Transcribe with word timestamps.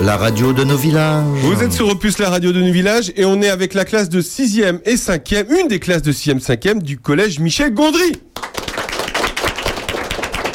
La 0.00 0.16
radio 0.16 0.52
de 0.52 0.62
nos 0.62 0.76
villages. 0.76 1.24
Vous 1.42 1.64
êtes 1.64 1.72
sur 1.72 1.88
Opus, 1.88 2.20
la 2.20 2.30
radio 2.30 2.52
de 2.52 2.60
nos 2.60 2.70
villages, 2.70 3.12
et 3.16 3.24
on 3.24 3.42
est 3.42 3.48
avec 3.48 3.74
la 3.74 3.84
classe 3.84 4.08
de 4.08 4.22
6e 4.22 4.78
et 4.84 4.94
5e, 4.94 5.46
une 5.60 5.66
des 5.66 5.80
classes 5.80 6.02
de 6.02 6.12
6e, 6.12 6.40
5e 6.40 6.80
du 6.80 6.96
collège 6.96 7.40
Michel 7.40 7.74
Gondry. 7.74 8.12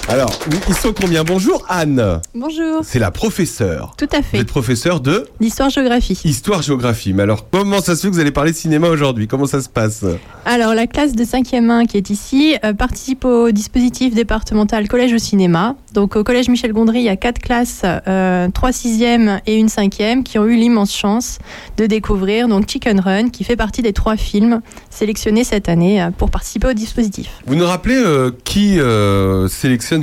Alors, 0.08 0.32
ils 0.70 0.76
sont 0.76 0.94
combien? 0.94 1.24
Bonjour 1.24 1.66
Anne. 1.68 2.22
Bonjour. 2.36 2.82
C'est 2.84 3.00
la 3.00 3.10
professeure. 3.10 3.96
Tout 3.98 4.08
à 4.14 4.18
Vous 4.18 4.24
fait. 4.24 4.38
êtes 4.38 4.48
professeure 4.48 5.00
de 5.00 5.26
L'histoire-géographie. 5.40 6.22
histoire-géographie. 6.24 7.12
Mais 7.14 7.24
alors, 7.24 7.50
comment 7.50 7.82
ça 7.82 7.96
se 7.96 8.02
fait 8.04 8.10
que 8.10 8.14
vous 8.14 8.20
allez 8.20 8.30
parler 8.32 8.52
de 8.52 8.56
cinéma 8.56 8.88
aujourd'hui? 8.90 9.28
Comment 9.28 9.48
ça 9.48 9.62
se 9.62 9.68
passe? 9.68 10.06
Alors, 10.46 10.76
la 10.76 10.86
classe 10.86 11.14
de 11.14 11.24
5e 11.24 11.72
1 11.72 11.86
qui 11.88 11.98
est 11.98 12.12
ici 12.12 12.56
euh, 12.64 12.74
participe 12.74 13.26
au 13.26 13.50
dispositif 13.50 14.14
départemental 14.14 14.88
Collège 14.88 15.12
au 15.14 15.18
cinéma. 15.18 15.76
Donc, 15.94 16.16
au 16.16 16.24
Collège 16.24 16.50
Michel 16.50 16.72
Gondry, 16.72 17.00
il 17.00 17.06
y 17.06 17.10
a 17.10 17.16
quatre 17.16 17.40
classes, 17.40 17.82
euh, 17.84 18.48
3 18.54 18.70
6e 18.70 19.40
et 19.48 19.58
une 19.58 19.68
5e, 19.68 20.22
qui 20.22 20.38
ont 20.38 20.46
eu 20.46 20.56
l'immense 20.56 20.96
chance 20.96 21.40
de 21.78 21.88
découvrir 21.88 22.48
donc 22.48 22.70
Chicken 22.70 23.00
Run, 23.00 23.30
qui 23.30 23.44
fait 23.44 23.56
partie 23.56 23.82
des 23.82 23.94
trois 23.94 24.18
films 24.18 24.62
sélectionnés 24.92 25.44
cette 25.44 25.68
année 25.68 26.00
euh, 26.02 26.12
pour 26.12 26.30
participer 26.30 26.68
au 26.68 26.74
dispositif. 26.74 27.30
Vous 27.48 27.56
nous 27.56 27.66
rappelez 27.66 27.96
euh, 27.98 28.30
qui 28.44 28.80
euh, 28.80 29.48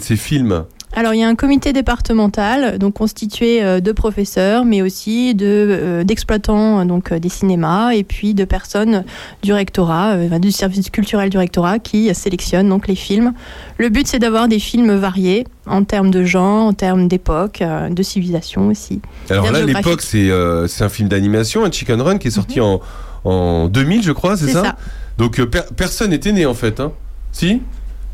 ces 0.01 0.17
films 0.17 0.65
Alors, 0.95 1.15
il 1.15 1.21
y 1.21 1.25
a 1.25 1.29
un 1.29 1.35
comité 1.35 1.73
départemental, 1.73 2.79
donc 2.79 2.95
constitué 2.95 3.63
euh, 3.63 3.81
de 3.81 3.93
professeurs, 3.93 4.65
mais 4.65 4.83
aussi 4.83 5.35
de 5.35 5.47
euh, 5.47 6.05
d'exploitants 6.05 6.81
euh, 6.81 6.85
donc 6.85 7.13
des 7.15 7.29
cinémas 7.29 7.93
et 7.93 8.05
puis 8.05 8.35
de 8.35 8.45
personnes 8.45 9.05
du 9.43 9.53
rectorat, 9.53 10.13
euh, 10.13 10.39
du 10.39 10.53
service 10.53 10.91
culturel 10.91 11.31
du 11.31 11.39
rectorat, 11.39 11.79
qui 11.79 12.15
sélectionnent 12.15 12.69
donc 12.69 12.89
les 12.89 12.95
films. 12.95 13.33
Le 13.79 13.89
but, 13.89 14.07
c'est 14.07 14.19
d'avoir 14.19 14.49
des 14.49 14.59
films 14.59 14.95
variés 14.97 15.47
en 15.67 15.85
termes 15.85 16.11
de 16.11 16.25
genre, 16.25 16.67
en 16.67 16.73
termes 16.75 17.09
d'époque, 17.09 17.63
euh, 17.63 17.89
de 17.89 18.03
civilisation 18.03 18.69
aussi. 18.69 19.01
Alors 19.31 19.51
là, 19.51 19.63
l'époque, 19.63 20.03
c'est 20.03 20.31
c'est 20.69 20.85
un 20.85 20.89
film 20.89 21.09
d'animation, 21.09 21.65
un 21.65 21.71
Chicken 21.71 22.01
Run, 22.03 22.19
qui 22.19 22.29
est 22.29 22.33
sorti 22.33 22.61
en, 22.61 22.81
en 23.25 23.69
2000, 23.69 24.03
je 24.03 24.13
crois, 24.13 24.37
c'est 24.37 24.49
ça, 24.53 24.63
ça. 24.63 24.77
Donc 25.19 25.41
per- 25.45 25.73
personne 25.77 26.11
n'était 26.11 26.33
né 26.33 26.45
en 26.47 26.55
fait, 26.55 26.81
hein 26.81 26.93
Si? 27.33 27.61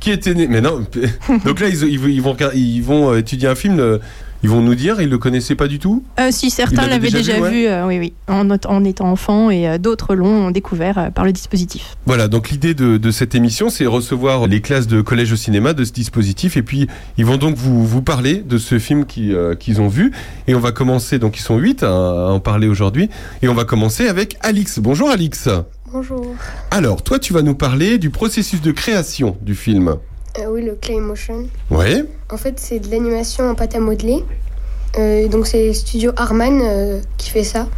Qui 0.01 0.11
était 0.13 0.35
né 0.35 0.47
Mais 0.49 0.61
non. 0.61 0.85
Donc 1.45 1.61
là, 1.61 1.69
ils, 1.69 1.83
ils 1.85 1.99
vont- 1.99 2.09
ils 2.09 2.23
vont, 2.23 2.33
regarder- 2.33 2.59
ils 2.59 2.83
vont 2.83 3.11
euh, 3.13 3.19
étudier 3.19 3.49
un 3.49 3.55
film. 3.55 3.99
ils 4.45 4.49
vont 4.49 4.61
nous 4.61 4.77
dire, 4.77 5.01
ils 5.01 5.09
le 5.09 5.19
connaissaient 5.19 5.57
pas 5.57 5.67
du 5.67 5.81
tout? 5.81 6.05
Euh, 6.21 6.29
si 6.31 6.51
certains 6.51 6.87
l'avaient 6.87 7.11
déjà 7.11 7.19
déjà, 7.19 7.41
vu, 7.41 7.63
vu, 7.63 7.65
ouais. 7.65 7.69
euh, 7.73 7.87
oui, 7.89 7.99
oui, 7.99 8.13
en, 8.29 8.49
en 8.49 8.85
étant 8.85 9.11
enfant, 9.11 9.51
et 9.51 9.67
euh, 9.69 9.79
d'autres 9.79 10.15
l'ont 10.15 10.53
découvert 10.53 11.11
par 11.13 11.25
le 11.25 11.33
dispositif. 11.33 11.97
Voilà. 12.07 12.29
Donc 12.29 12.51
l'idée 12.51 12.73
de, 12.75 12.99
de 12.99 13.11
cette 13.11 13.35
émission, 13.35 13.69
c'est 13.69 13.87
recevoir 13.87 14.47
les 14.47 14.61
classes 14.61 14.87
de 14.87 15.01
collège 15.01 15.33
au 15.33 15.37
cinéma 15.37 15.73
de 15.73 15.85
ce 15.85 15.91
dispositif, 15.91 16.57
et 16.57 16.63
puis 16.63 16.87
ils 17.17 17.27
vont 17.27 17.37
donc 17.37 17.57
vous, 17.57 17.85
vous 17.85 18.01
parler 18.03 18.37
de 18.37 18.59
ce 18.59 18.79
film 18.79 19.07
qui, 19.07 19.33
qu'ils 19.59 19.81
ont 19.81 19.89
vu. 19.89 20.13
Et 20.47 20.55
on 20.55 20.61
va 20.61 20.71
commencer. 20.71 21.19
Donc 21.19 21.37
ils 21.39 21.43
sont 21.43 21.57
huit 21.59 21.83
à, 21.83 21.89
à 21.89 22.31
en 22.31 22.39
parler 22.39 22.69
aujourd'hui, 22.69 23.11
et 23.43 23.49
on 23.49 23.55
va 23.55 23.65
commencer 23.65 24.07
avec 24.07 24.37
Alix. 24.43 24.79
Bonjour 24.79 25.11
Alix. 25.11 25.49
Bonjour. 25.91 26.34
Alors 26.70 27.03
toi, 27.03 27.19
tu 27.19 27.33
vas 27.33 27.41
nous 27.41 27.55
parler 27.55 27.97
du 27.97 28.11
processus 28.11 28.61
de 28.61 28.72
création 28.72 29.39
du 29.41 29.55
film. 29.55 29.97
Euh, 30.39 30.47
oui, 30.50 30.62
le 30.62 30.75
clay 30.75 31.00
motion. 31.00 31.47
Ouais. 31.70 32.05
En 32.30 32.36
fait, 32.36 32.61
c'est 32.61 32.78
de 32.78 32.91
l'animation 32.91 33.48
en 33.48 33.55
pâte 33.55 33.75
à 33.75 33.80
modeler. 33.80 34.23
Euh, 34.98 35.29
donc, 35.29 35.46
c'est 35.46 35.73
Studio 35.73 36.13
Harman 36.17 36.61
euh, 36.63 37.01
qui 37.17 37.30
fait 37.30 37.45
ça. 37.45 37.68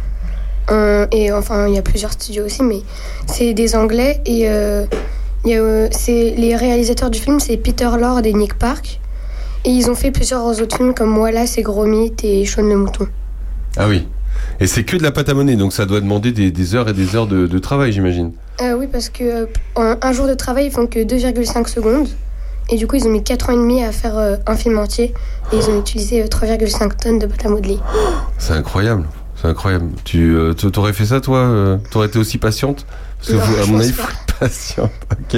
Et 1.11 1.33
enfin, 1.33 1.67
il 1.67 1.73
y 1.73 1.77
a 1.77 1.81
plusieurs 1.81 2.13
studios 2.13 2.45
aussi, 2.45 2.63
mais 2.63 2.81
c'est 3.27 3.53
des 3.53 3.75
Anglais. 3.75 4.21
Et 4.25 4.43
y 4.43 4.47
a, 4.47 5.89
les 6.07 6.55
réalisateurs 6.55 7.09
du 7.09 7.19
film, 7.19 7.41
c'est 7.41 7.57
Peter 7.57 7.89
Lord 7.99 8.25
et 8.25 8.33
Nick 8.33 8.53
Park. 8.53 9.01
Et 9.65 9.69
ils 9.69 9.89
ont 9.89 9.95
fait 9.95 10.11
plusieurs 10.11 10.45
autres 10.61 10.77
films 10.77 10.93
comme 10.93 11.17
Wallace 11.17 11.57
et 11.57 11.61
Gromit 11.61 12.13
et 12.23 12.45
Shaun 12.45 12.69
le 12.69 12.77
Mouton. 12.77 13.07
Ah 13.75 13.87
oui. 13.89 14.07
Et 14.59 14.67
c'est 14.67 14.83
que 14.83 14.97
de 14.97 15.03
la 15.03 15.11
pâte 15.11 15.29
à 15.29 15.33
monnaie, 15.33 15.55
donc 15.55 15.73
ça 15.73 15.85
doit 15.85 16.01
demander 16.01 16.31
des, 16.31 16.51
des 16.51 16.75
heures 16.75 16.87
et 16.89 16.93
des 16.93 17.15
heures 17.15 17.27
de, 17.27 17.47
de 17.47 17.59
travail, 17.59 17.91
j'imagine. 17.91 18.33
Euh, 18.61 18.73
oui, 18.77 18.87
parce 18.91 19.09
que 19.09 19.47
euh, 19.77 19.95
un 20.01 20.13
jour 20.13 20.27
de 20.27 20.33
travail, 20.33 20.67
ils 20.67 20.71
font 20.71 20.87
que 20.87 20.99
2,5 20.99 21.67
secondes. 21.67 22.07
Et 22.69 22.77
du 22.77 22.87
coup, 22.87 22.95
ils 22.95 23.05
ont 23.05 23.09
mis 23.09 23.23
4 23.23 23.49
ans 23.49 23.53
et 23.53 23.57
demi 23.57 23.83
à 23.83 23.91
faire 23.91 24.17
euh, 24.17 24.35
un 24.45 24.55
film 24.55 24.77
entier. 24.77 25.13
Et 25.51 25.57
ils 25.57 25.69
ont 25.69 25.79
utilisé 25.79 26.21
euh, 26.21 26.27
3,5 26.27 27.01
tonnes 27.01 27.19
de 27.19 27.25
pâte 27.25 27.45
à 27.45 27.49
modeler. 27.49 27.79
C'est 28.37 28.53
incroyable. 28.53 29.05
C'est 29.41 29.47
incroyable. 29.47 29.89
Tu 30.03 30.35
euh, 30.35 30.53
t'aurais 30.53 30.93
fait 30.93 31.05
ça, 31.05 31.19
toi 31.19 31.39
euh, 31.39 31.77
T'aurais 31.89 32.07
été 32.07 32.19
aussi 32.19 32.37
patiente? 32.37 32.85
Parce 33.17 33.31
que, 33.31 33.37
Non, 33.37 33.63
à 33.63 33.65
mon 33.65 33.79
avis, 33.79 33.91
faut 33.91 34.07
être 34.07 34.35
patiente. 34.39 34.91
Ok, 35.11 35.37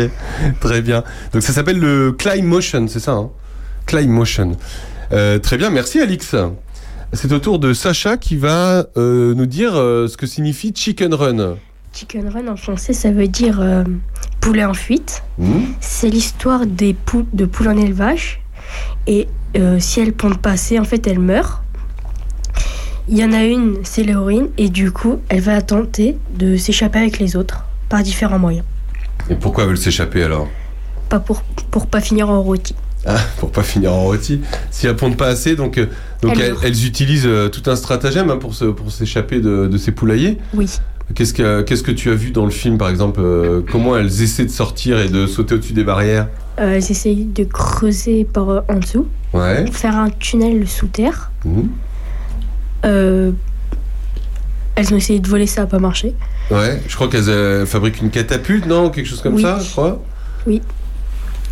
très 0.59 0.81
bien. 0.81 1.03
Donc 1.31 1.41
ça 1.41 1.53
s'appelle 1.53 1.79
le 1.79 2.11
Climb 2.11 2.45
Motion, 2.45 2.85
c'est 2.89 2.99
ça 2.99 3.13
hein? 3.13 3.29
Climb 3.85 4.09
Motion. 4.09 4.57
Euh, 5.13 5.39
très 5.39 5.57
bien, 5.57 5.69
merci 5.69 6.01
Alix. 6.01 6.35
C'est 7.15 7.31
au 7.31 7.37
tour 7.37 7.59
de 7.59 7.73
Sacha 7.73 8.17
qui 8.17 8.35
va 8.35 8.87
euh, 8.97 9.35
nous 9.35 9.45
dire 9.45 9.75
euh, 9.75 10.07
ce 10.07 10.17
que 10.17 10.25
signifie 10.25 10.73
Chicken 10.75 11.13
Run. 11.13 11.57
Chicken 11.93 12.27
Run 12.27 12.47
en 12.47 12.55
français, 12.55 12.93
ça 12.93 13.11
veut 13.11 13.27
dire 13.27 13.59
euh, 13.61 13.83
poulet 14.41 14.65
en 14.65 14.73
fuite. 14.73 15.21
Hmm 15.37 15.61
C'est 15.79 16.09
l'histoire 16.09 16.65
des 16.65 16.95
poules, 16.95 17.27
de 17.31 17.45
poules 17.45 17.67
en 17.67 17.77
élevage. 17.77 18.41
Et 19.05 19.27
si 19.77 19.99
elles 19.99 20.13
pondent 20.13 20.39
pas 20.39 20.51
assez, 20.51 20.79
en 20.79 20.83
fait, 20.83 21.05
elles 21.05 21.19
meurent. 21.19 21.61
Il 23.07 23.17
y 23.17 23.23
en 23.23 23.31
a 23.31 23.43
une, 23.43 23.77
c'est 23.83 24.01
l'héroïne, 24.01 24.47
et 24.57 24.69
du 24.69 24.91
coup, 24.91 25.19
elle 25.29 25.41
va 25.41 25.61
tenter 25.61 26.17
de 26.35 26.57
s'échapper 26.57 26.97
avec 26.97 27.19
les 27.19 27.35
autres 27.35 27.65
par 27.89 28.01
différents 28.01 28.39
moyens. 28.39 28.65
Et 29.29 29.35
pourquoi 29.35 29.65
veulent 29.65 29.77
s'échapper 29.77 30.23
alors? 30.23 30.47
Pas 31.09 31.19
pour, 31.19 31.43
pour 31.69 31.85
pas 31.85 32.01
finir 32.01 32.29
en 32.29 32.41
rôti. 32.41 32.73
Ah, 33.05 33.17
pour 33.39 33.51
pas 33.51 33.63
finir 33.63 33.91
en 33.93 34.03
rôti. 34.03 34.41
Si 34.71 34.87
elles 34.87 34.95
pondent 34.95 35.17
pas 35.17 35.27
assez, 35.27 35.55
donc, 35.57 35.77
euh, 35.77 35.87
donc 36.21 36.37
Elles 36.63 36.85
utilisent 36.85 37.25
euh, 37.27 37.49
tout 37.49 37.69
un 37.69 37.75
stratagème 37.75 38.29
hein, 38.29 38.37
pour 38.37 38.53
se- 38.55 38.63
pour 38.65 38.91
s'échapper 38.91 39.41
de, 39.41 39.67
de 39.67 39.77
ces 39.77 39.91
poulaillers. 39.91 40.37
Oui. 40.53 40.69
Qu'est-ce 41.15 41.33
que 41.33 41.61
qu'est-ce 41.63 41.83
que 41.83 41.91
tu 41.91 42.09
as 42.11 42.15
vu 42.15 42.31
dans 42.31 42.45
le 42.45 42.51
film, 42.51 42.77
par 42.77 42.87
exemple 42.89 43.19
euh, 43.21 43.61
Comment 43.69 43.97
elles 43.97 44.21
essaient 44.21 44.45
de 44.45 44.49
sortir 44.51 44.99
et 45.01 45.09
de 45.09 45.27
sauter 45.27 45.55
au-dessus 45.55 45.73
des 45.73 45.83
barrières? 45.83 46.29
Euh, 46.59 46.75
elles 46.75 46.91
essayent 46.91 47.25
de 47.25 47.43
creuser 47.43 48.23
par 48.23 48.49
euh, 48.49 48.61
en 48.69 48.75
dessous, 48.75 49.05
Ouais. 49.33 49.65
faire 49.71 49.97
un 49.97 50.09
tunnel 50.09 50.65
sous 50.67 50.87
terre. 50.87 51.29
Euh, 52.85 53.31
elles 54.75 54.93
ont 54.93 54.97
essayé 54.97 55.19
de 55.19 55.27
voler, 55.27 55.45
ça 55.45 55.61
n'a 55.61 55.67
pas 55.67 55.79
marché. 55.79 56.13
Ouais. 56.51 56.81
Je 56.87 56.95
crois 56.95 57.07
qu'elles 57.09 57.65
fabriquent 57.67 58.01
une 58.01 58.09
catapulte, 58.09 58.65
non? 58.65 58.89
Quelque 58.89 59.07
chose 59.07 59.21
comme 59.21 59.35
Oui. 59.35 59.41
ça, 59.41 59.59
je 59.59 59.69
crois. 59.71 60.01
Oui. 60.47 60.61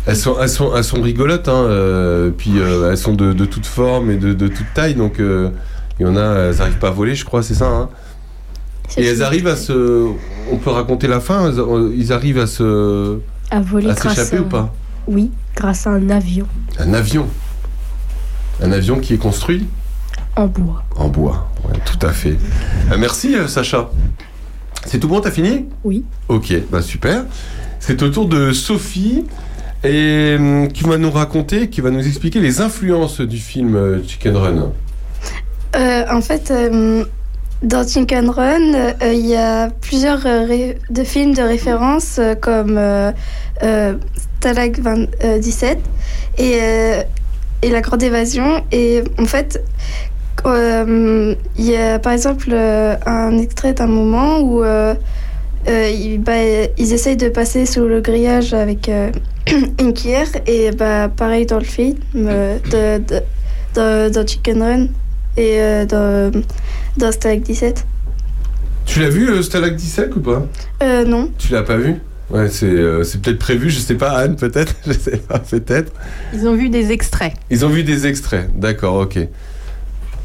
Elles 0.06 0.16
sont, 0.16 0.36
elles 0.40 0.48
sont, 0.48 0.74
elles 0.74 0.82
sont 0.84 1.00
rigolotes, 1.00 1.48
hein, 1.48 1.62
euh, 1.64 2.30
puis 2.36 2.58
euh, 2.58 2.90
elles 2.90 2.98
sont 2.98 3.14
de, 3.14 3.32
de 3.32 3.44
toute 3.44 3.66
forme 3.66 4.10
et 4.10 4.16
de, 4.16 4.32
de 4.32 4.48
toute 4.48 4.66
taille, 4.74 4.94
donc 4.96 5.20
euh, 5.20 5.50
il 6.00 6.06
y 6.06 6.08
en 6.08 6.16
a, 6.16 6.48
elles 6.50 6.60
arrivent 6.60 6.78
pas 6.78 6.88
à 6.88 6.92
voler, 6.92 7.14
je 7.14 7.24
crois, 7.24 7.42
c'est 7.42 7.54
ça. 7.54 7.68
Hein 7.68 7.88
et 8.96 9.04
elles 9.06 9.22
arrivent 9.22 9.46
à 9.46 9.56
se, 9.56 10.08
on 10.50 10.56
peut 10.56 10.70
raconter 10.70 11.06
la 11.06 11.20
fin. 11.20 11.48
elles- 11.48 11.92
Ils 11.96 12.12
arrivent 12.12 12.38
à 12.40 12.46
se, 12.48 13.18
à 13.50 13.60
voler 13.60 13.88
à 13.90 13.96
s'échapper 13.96 14.40
ou 14.40 14.44
pas 14.44 14.74
Oui, 15.06 15.30
grâce 15.56 15.86
à 15.86 15.90
un 15.90 16.10
avion 16.10 16.46
Un 16.78 16.92
avion, 16.94 17.26
un 18.60 18.72
avion 18.72 18.98
qui 18.98 19.14
est 19.14 19.18
construit 19.18 19.66
en 20.34 20.46
bois. 20.46 20.82
En 20.96 21.08
bois, 21.08 21.48
ouais, 21.64 21.78
tout 21.86 22.04
à 22.06 22.10
fait. 22.10 22.36
Merci 22.98 23.34
Sacha. 23.46 23.88
C'est 24.84 24.98
tout 24.98 25.06
bon, 25.08 25.20
t'as 25.20 25.30
fini? 25.30 25.66
Oui. 25.84 26.04
Ok, 26.28 26.52
bah 26.72 26.82
super. 26.82 27.24
C'est 27.78 28.02
au 28.02 28.08
tour 28.08 28.26
de 28.28 28.52
Sophie 28.52 29.24
et 29.84 30.36
hum, 30.38 30.68
qui 30.68 30.84
va 30.84 30.98
nous 30.98 31.10
raconter, 31.10 31.68
qui 31.68 31.80
va 31.80 31.90
nous 31.90 32.06
expliquer 32.06 32.40
les 32.40 32.60
influences 32.60 33.20
du 33.20 33.38
film 33.38 33.74
euh, 33.74 34.02
Chicken 34.06 34.36
Run. 34.36 34.72
Euh, 35.74 36.04
en 36.10 36.20
fait, 36.20 36.50
euh, 36.50 37.04
dans 37.62 37.86
Chicken 37.86 38.28
Run, 38.28 38.74
euh, 38.74 38.92
il 39.12 39.26
y 39.26 39.36
a 39.36 39.70
plusieurs 39.70 40.20
de 40.22 41.04
films 41.04 41.34
de 41.34 41.42
référence 41.42 42.20
comme 42.40 42.78
Stalag 44.42 44.80
20 44.80 45.06
euh, 45.24 45.38
17 45.38 45.78
et, 46.38 46.58
et 47.62 47.70
La 47.70 47.80
Grande 47.80 48.02
Évasion. 48.02 48.64
Et 48.72 49.04
en 49.18 49.24
fait, 49.24 49.62
euh, 50.44 51.34
il 51.56 51.64
y 51.64 51.76
a 51.76 52.00
par 52.00 52.12
exemple 52.12 52.52
un 52.52 53.38
extrait 53.38 53.72
d'un 53.72 53.86
moment 53.86 54.40
où 54.40 54.64
euh, 55.68 55.88
ils, 55.90 56.18
bah, 56.18 56.32
ils 56.78 56.92
essayent 56.92 57.16
de 57.16 57.28
passer 57.28 57.66
sous 57.66 57.86
le 57.86 58.00
grillage 58.00 58.52
avec 58.54 58.88
euh, 58.88 59.10
une 59.80 59.94
cuillère. 59.94 60.28
Et 60.46 60.70
bah, 60.72 61.08
pareil 61.08 61.46
dans 61.46 61.58
le 61.58 61.64
film 61.64 61.96
euh, 62.16 62.58
de, 62.70 63.02
de, 63.04 63.20
de- 63.74 64.08
dans 64.12 64.26
Chicken 64.26 64.62
Run 64.62 64.82
et 65.36 65.60
euh, 65.60 65.84
dans, 65.86 66.30
dans 66.96 67.12
Stalag 67.12 67.42
17. 67.42 67.84
Tu 68.84 69.00
l'as 69.00 69.08
vu 69.08 69.30
euh, 69.30 69.42
Stalag 69.42 69.76
17 69.76 70.16
ou 70.16 70.20
pas? 70.20 70.46
Euh, 70.82 71.04
non. 71.04 71.30
Tu 71.38 71.52
l'as 71.52 71.62
pas 71.62 71.76
vu? 71.76 71.94
Ouais, 72.30 72.48
c'est 72.48 72.66
euh, 72.66 73.04
c'est 73.04 73.20
peut-être 73.20 73.38
prévu, 73.38 73.68
je 73.70 73.78
sais 73.78 73.94
pas, 73.94 74.12
Anne, 74.12 74.36
peut-être? 74.36 74.74
Je 74.86 74.92
sais 74.92 75.18
pas, 75.18 75.38
peut-être. 75.38 75.92
Ils 76.32 76.48
ont 76.48 76.54
vu 76.54 76.70
des 76.70 76.90
extraits. 76.90 77.34
Ils 77.50 77.64
ont 77.64 77.68
vu 77.68 77.84
des 77.84 78.06
extraits, 78.06 78.48
d'accord, 78.58 78.94
ok. 78.96 79.18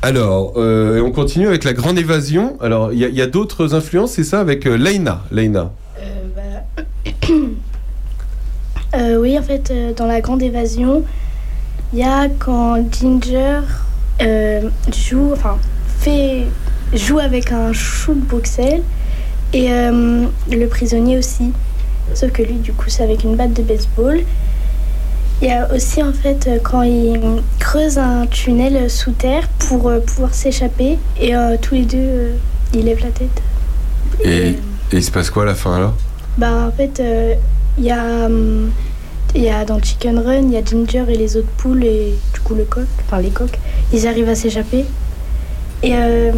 Alors, 0.02 0.54
euh, 0.58 1.02
on 1.02 1.12
continue 1.12 1.48
avec 1.48 1.64
la 1.64 1.74
grande 1.74 1.98
évasion. 1.98 2.58
Alors, 2.62 2.94
il 2.94 3.00
y 3.00 3.22
a, 3.22 3.28
d'autres 3.28 3.74
influences, 3.74 4.12
c'est 4.12 4.24
ça, 4.24 4.40
avec 4.40 4.68
euh, 4.68 4.78
Leina. 4.78 5.24
Leina. 5.32 5.72
Euh, 8.96 9.18
oui, 9.18 9.38
en 9.38 9.44
fait, 9.44 9.70
euh, 9.70 9.94
dans 9.94 10.08
la 10.08 10.22
grande 10.22 10.42
évasion, 10.42 11.04
il 11.92 12.00
y 12.00 12.04
a 12.04 12.30
quand 12.30 12.78
Ginger 12.92 13.60
euh, 14.22 14.70
joue, 14.94 15.34
joue 16.94 17.20
avec 17.20 17.52
un 17.52 17.74
chou 17.74 18.14
de 18.14 18.22
Bruxelles 18.22 18.84
et 19.54 19.72
euh, 19.72 20.26
le 20.50 20.66
prisonnier 20.68 21.18
aussi. 21.18 21.52
Sauf 22.14 22.32
que 22.32 22.42
lui, 22.42 22.56
du 22.56 22.72
coup, 22.74 22.90
c'est 22.90 23.04
avec 23.04 23.24
une 23.24 23.36
batte 23.36 23.54
de 23.54 23.62
baseball. 23.62 24.22
Il 25.42 25.48
y 25.48 25.52
a 25.52 25.72
aussi, 25.74 26.02
en 26.02 26.14
fait, 26.14 26.48
euh, 26.48 26.58
quand 26.64 26.82
il 26.82 27.20
creuse 27.60 27.98
un 28.00 28.26
tunnel 28.26 28.90
sous 28.90 29.12
terre 29.12 29.48
pour 29.60 29.88
euh, 29.88 30.00
pouvoir 30.00 30.34
s'échapper 30.34 30.98
et 31.20 31.36
euh, 31.36 31.58
tous 31.62 31.76
les 31.76 31.86
deux, 31.86 31.98
euh, 31.98 32.36
ils 32.74 32.86
lèvent 32.86 33.04
la 33.04 33.12
tête. 33.12 33.42
Et, 34.24 34.50
et 34.50 34.58
il 34.94 35.04
se 35.04 35.12
passe 35.12 35.30
quoi 35.30 35.44
à 35.44 35.46
la 35.46 35.56
fin 35.56 35.76
alors? 35.76 35.94
Bah, 36.38 36.68
en 36.68 36.72
fait, 36.72 37.02
il 37.78 37.84
y 37.84 37.92
a. 37.92 38.26
hum, 38.26 38.72
Il 39.36 39.44
y 39.44 39.50
a 39.50 39.66
dans 39.66 39.80
Chicken 39.80 40.18
Run, 40.20 40.44
il 40.50 40.54
y 40.54 40.58
a 40.58 40.64
Ginger 40.64 41.04
et 41.10 41.16
les 41.18 41.36
autres 41.38 41.52
poules 41.58 41.84
et 41.84 42.16
du 42.34 42.40
coup 42.40 42.56
le 42.56 42.64
coq, 42.64 42.88
enfin 43.06 43.22
les 43.22 43.30
coqs, 43.30 43.60
ils 43.94 44.08
arrivent 44.08 44.30
à 44.30 44.36
s'échapper. 44.36 44.86
Et 45.84 45.92
euh, 45.94 46.32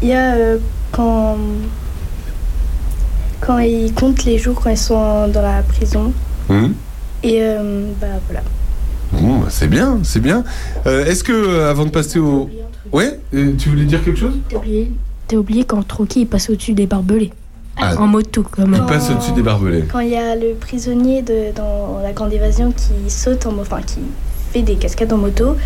il 0.00 0.08
y 0.08 0.14
a 0.14 0.56
quand 0.92 1.36
quand 3.40 3.58
ils 3.58 3.92
comptent 3.92 4.24
les 4.24 4.38
jours 4.38 4.58
quand 4.62 4.70
ils 4.70 4.78
sont 4.78 5.28
dans 5.28 5.42
la 5.42 5.62
prison. 5.62 6.12
Hum? 6.48 6.74
Et 7.24 7.38
euh, 7.40 7.86
bah 8.00 8.06
voilà. 8.26 8.42
Bon, 9.12 9.38
bah, 9.38 9.46
c'est 9.48 9.66
bien, 9.66 9.98
c'est 10.02 10.20
bien. 10.20 10.44
Euh, 10.86 11.06
Est-ce 11.06 11.24
que, 11.24 11.32
euh, 11.32 11.70
avant 11.70 11.86
de 11.86 11.90
passer 11.90 12.18
au... 12.18 12.50
Ouais 12.92 13.18
Tu 13.32 13.70
voulais 13.70 13.86
dire 13.86 14.04
quelque 14.04 14.18
chose? 14.18 14.34
T'as 14.48 14.58
oublié, 14.58 14.92
oublié 15.32 15.64
quand 15.64 15.82
Trocky 15.88 16.20
il 16.22 16.26
passe 16.26 16.50
au-dessus 16.50 16.74
des 16.74 16.86
barbelés. 16.86 17.32
Ah. 17.76 17.94
En 17.98 18.06
moto, 18.06 18.44
comme 18.48 18.74
Il 18.74 18.86
passe 18.86 19.10
au-dessus 19.10 19.32
des 19.32 19.42
barbelés. 19.42 19.84
Quand 19.90 20.00
il 20.00 20.10
y 20.10 20.16
a 20.16 20.36
le 20.36 20.54
prisonnier 20.54 21.22
de, 21.22 21.52
dans 21.56 21.98
la 22.02 22.12
grande 22.12 22.32
évasion 22.32 22.72
qui 22.72 23.10
saute 23.10 23.46
en 23.46 23.58
enfin 23.58 23.80
qui 23.80 24.00
fait 24.52 24.62
des 24.62 24.76
cascades 24.76 25.12
en 25.12 25.18
moto, 25.18 25.56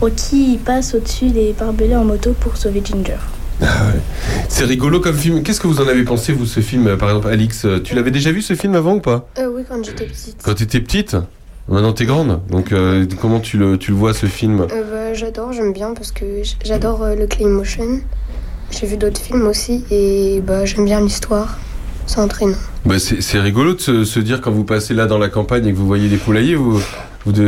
Rocky 0.00 0.58
passe 0.64 0.94
au-dessus 0.94 1.28
des 1.28 1.54
barbelés 1.56 1.94
en 1.94 2.04
moto 2.04 2.32
pour 2.40 2.56
sauver 2.56 2.82
Ginger. 2.84 3.18
Ah. 3.62 3.92
C'est 4.48 4.64
rigolo 4.64 5.00
comme 5.00 5.16
film. 5.16 5.42
Qu'est-ce 5.42 5.60
que 5.60 5.66
vous 5.66 5.80
en 5.80 5.88
avez 5.88 6.02
pensé, 6.04 6.32
vous, 6.32 6.46
ce 6.46 6.60
film 6.60 6.96
Par 6.96 7.08
exemple, 7.10 7.28
Alix, 7.28 7.64
euh, 7.64 7.80
tu 7.82 7.94
l'avais 7.94 8.10
déjà 8.10 8.32
vu 8.32 8.42
ce 8.42 8.54
film 8.54 8.74
avant 8.74 8.94
ou 8.94 9.00
pas? 9.00 9.28
Euh, 9.38 9.48
oui, 9.54 9.62
quand 9.68 9.82
j'étais 9.84 10.04
petite. 10.06 10.36
Quand 10.42 10.54
tu 10.54 10.64
étais 10.64 10.80
petite? 10.80 11.16
Maintenant, 11.68 11.92
t'es 11.92 12.04
grande. 12.06 12.40
Donc, 12.50 12.72
euh, 12.72 13.06
comment 13.20 13.38
tu 13.40 13.56
le, 13.56 13.78
tu 13.78 13.92
le 13.92 13.96
vois, 13.96 14.14
ce 14.14 14.26
film? 14.26 14.62
Euh, 14.62 14.66
bah, 14.90 15.14
j'adore, 15.14 15.52
j'aime 15.52 15.72
bien 15.72 15.94
parce 15.94 16.10
que 16.12 16.24
j'adore 16.64 17.06
le 17.16 17.26
Claymotion. 17.26 18.00
J'ai 18.70 18.86
vu 18.86 18.96
d'autres 18.96 19.20
films 19.20 19.46
aussi 19.46 19.84
et 19.90 20.42
bah, 20.44 20.64
j'aime 20.64 20.84
bien 20.84 21.00
l'histoire. 21.00 21.58
C'est 22.06 22.18
entraînant. 22.18 22.56
bah, 22.84 22.98
C'est 22.98 23.22
c'est 23.22 23.38
rigolo 23.38 23.74
de 23.74 23.80
se, 23.80 24.04
se 24.04 24.18
dire 24.18 24.40
quand 24.40 24.50
vous 24.50 24.64
passez 24.64 24.92
là 24.92 25.06
dans 25.06 25.18
la 25.18 25.28
campagne 25.28 25.66
et 25.66 25.72
que 25.72 25.76
vous 25.76 25.86
voyez 25.86 26.08
des 26.08 26.16
poulaillers, 26.16 26.56
vous, 26.56 26.80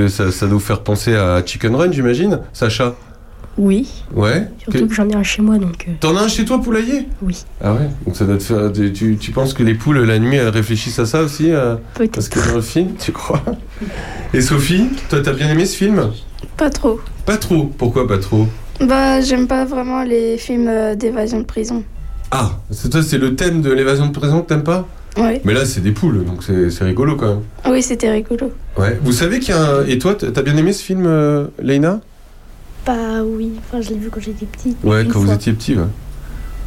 ça, 0.08 0.30
ça 0.30 0.46
doit 0.46 0.54
vous 0.54 0.60
faire 0.60 0.82
penser 0.82 1.16
à 1.16 1.42
Chicken 1.44 1.74
Run, 1.74 1.90
j'imagine 1.90 2.38
Sacha? 2.52 2.94
Oui, 3.56 4.02
Ouais 4.12 4.48
surtout 4.58 4.78
Que- 4.80 4.84
que 4.88 4.94
j'en 4.94 5.08
ai 5.08 5.14
un 5.14 5.22
chez 5.22 5.40
moi 5.40 5.58
donc. 5.58 5.86
euh, 5.88 5.92
T'en 6.00 6.16
as 6.16 6.22
un 6.22 6.28
chez 6.28 6.44
toi, 6.44 6.60
poulailler? 6.60 7.06
Oui. 7.22 7.44
Ah 7.62 7.72
ouais 7.74 7.88
Donc 8.04 8.16
ça 8.16 8.24
doit 8.24 8.36
te 8.38 8.42
faire. 8.42 8.72
Tu, 8.92 9.16
tu 9.16 9.30
penses 9.30 9.54
que 9.54 9.62
les 9.62 9.74
poules, 9.74 9.98
la 10.00 10.18
nuit, 10.18 10.36
elles 10.36 10.48
réfléchissent 10.48 10.98
à 10.98 11.06
ça 11.06 11.22
aussi 11.22 11.52
euh, 11.52 11.76
Parce 11.94 12.28
Peut-être. 12.28 12.30
que 12.30 12.48
dans 12.48 12.56
le 12.56 12.60
film, 12.62 12.88
tu 12.98 13.12
crois? 13.12 13.42
Et 14.32 14.40
Sophie, 14.40 14.86
toi, 15.08 15.20
t'as 15.22 15.32
bien 15.32 15.48
aimé 15.50 15.66
ce 15.66 15.76
film? 15.76 16.10
Pas 16.56 16.70
trop. 16.70 16.98
Pas 17.26 17.36
trop. 17.36 17.66
Pourquoi 17.78 18.08
pas 18.08 18.18
trop? 18.18 18.46
Bah, 18.80 19.20
j'aime 19.20 19.46
pas 19.46 19.64
vraiment 19.64 20.02
les 20.02 20.36
films 20.36 20.66
euh, 20.68 20.94
d'évasion 20.96 21.38
de 21.38 21.44
prison. 21.44 21.84
Ah, 22.32 22.58
c'est 22.72 22.90
toi, 22.90 23.02
c'est 23.04 23.18
le 23.18 23.36
thème 23.36 23.62
de 23.62 23.70
l'évasion 23.70 24.06
de 24.06 24.12
prison 24.12 24.42
que 24.42 24.48
t'aimes 24.48 24.64
pas? 24.64 24.88
Oui. 25.16 25.38
Mais 25.44 25.54
là, 25.54 25.64
c'est 25.64 25.80
des 25.80 25.92
poules, 25.92 26.24
donc 26.24 26.42
c'est 26.42 26.70
c'est 26.70 26.82
rigolo 26.82 27.14
quand 27.14 27.28
même. 27.28 27.42
Oui, 27.72 27.82
c'était 27.84 28.10
rigolo. 28.10 28.50
Ouais. 28.76 28.98
Vous 29.04 29.12
savez 29.12 29.38
qu'il 29.38 29.54
y 29.54 29.56
a 29.56 29.62
un. 29.76 29.86
Et 29.86 29.98
toi, 29.98 30.16
t'as 30.16 30.42
bien 30.42 30.56
aimé 30.56 30.72
ce 30.72 30.82
film, 30.82 31.04
euh, 31.06 31.46
Leïna? 31.62 32.00
Bah 32.86 33.22
oui, 33.24 33.52
enfin 33.58 33.80
je 33.80 33.90
l'ai 33.90 33.96
vu 33.98 34.10
quand 34.10 34.20
j'étais 34.20 34.46
petite. 34.46 34.76
Ouais, 34.84 35.06
quand 35.10 35.18
vous 35.20 35.32
étiez 35.32 35.52
petit, 35.52 35.74
ouais. 35.76 35.84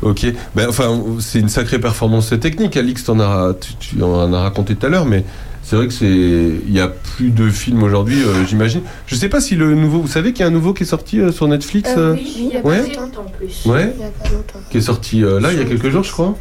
Ok. 0.02 0.26
Ben, 0.56 0.68
enfin, 0.70 1.00
c'est 1.20 1.40
une 1.40 1.50
sacrée 1.50 1.80
performance 1.80 2.30
technique. 2.40 2.78
Alix, 2.78 3.04
t'en 3.04 3.20
as, 3.20 3.54
tu, 3.60 3.74
tu 3.96 4.04
en 4.04 4.32
as 4.34 4.42
raconté 4.42 4.76
tout 4.76 4.86
à 4.86 4.90
l'heure, 4.90 5.06
mais 5.06 5.24
c'est 5.64 5.76
vrai 5.76 5.88
que 5.88 5.94
c'est. 5.94 6.06
Il 6.08 6.72
y 6.72 6.80
a 6.80 6.88
plus 6.88 7.30
de 7.32 7.50
films 7.50 7.82
aujourd'hui, 7.84 8.22
euh, 8.24 8.46
j'imagine. 8.48 8.82
Je 9.08 9.16
sais 9.16 9.30
pas 9.30 9.42
si 9.42 9.56
le 9.56 9.74
nouveau. 9.76 10.00
Vous 10.02 10.08
savez 10.08 10.34
qu'il 10.34 10.42
y 10.42 10.44
a 10.44 10.48
un 10.48 10.54
nouveau 10.54 10.74
qui 10.74 10.84
est 10.84 10.88
sorti 10.88 11.20
euh, 11.20 11.32
sur 11.32 11.48
Netflix 11.48 11.90
euh, 11.98 12.16
il 12.20 12.48
y 12.54 12.58
a 12.58 12.62
Ouais. 12.62 12.82
pas 12.94 13.02
longtemps. 13.02 13.22
en 13.22 13.30
plus. 13.30 13.66
Ouais. 13.66 13.92
Il 13.98 14.02
y 14.02 14.06
a 14.06 14.10
pas 14.10 14.30
longtemps. 14.30 14.60
Qui 14.70 14.78
est 14.78 14.82
sorti 14.82 15.24
euh, 15.24 15.40
là, 15.40 15.52
il 15.52 15.58
y 15.60 15.62
a 15.62 15.66
quelques 15.66 15.90
jours, 15.90 16.04
je 16.04 16.12
crois. 16.12 16.36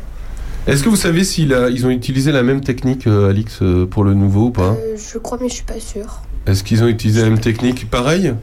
Est-ce 0.66 0.82
que 0.82 0.88
vous 0.88 0.96
savez 0.96 1.22
s'ils 1.24 1.56
ils 1.72 1.86
ont 1.86 1.90
utilisé 1.90 2.32
la 2.32 2.42
même 2.42 2.60
technique, 2.60 3.06
euh, 3.06 3.30
Alix, 3.30 3.60
pour 3.90 4.04
le 4.04 4.14
nouveau 4.14 4.46
ou 4.46 4.50
pas? 4.50 4.74
Euh, 4.78 4.96
je 4.96 5.16
crois, 5.18 5.38
mais 5.40 5.48
je 5.48 5.54
suis 5.54 5.64
pas 5.64 5.78
sûre. 5.80 6.22
Est-ce 6.46 6.62
qu'ils 6.64 6.82
ont 6.82 6.88
utilisé 6.88 7.22
la 7.22 7.28
même 7.30 7.38
technique? 7.40 7.88
Pareil? 7.90 8.34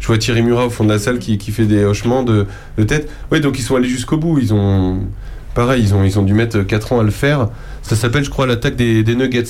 Je 0.00 0.06
vois 0.06 0.18
Thierry 0.18 0.42
Murat 0.42 0.66
au 0.66 0.70
fond 0.70 0.84
de 0.84 0.90
la 0.90 0.98
salle 0.98 1.18
qui, 1.18 1.38
qui 1.38 1.50
fait 1.50 1.64
des 1.66 1.84
hochements 1.84 2.22
de, 2.22 2.46
de 2.78 2.82
tête. 2.84 3.08
Oui, 3.32 3.40
donc 3.40 3.58
ils 3.58 3.62
sont 3.62 3.76
allés 3.76 3.88
jusqu'au 3.88 4.16
bout. 4.18 4.38
Ils 4.38 4.52
ont. 4.54 5.00
Pareil, 5.54 5.82
ils 5.82 5.94
ont, 5.94 6.04
ils 6.04 6.18
ont 6.18 6.22
dû 6.22 6.34
mettre 6.34 6.60
4 6.60 6.92
ans 6.92 7.00
à 7.00 7.02
le 7.02 7.10
faire. 7.10 7.48
Ça 7.82 7.96
s'appelle, 7.96 8.24
je 8.24 8.30
crois, 8.30 8.46
l'attaque 8.46 8.76
des, 8.76 9.02
des 9.02 9.14
Nuggets. 9.16 9.44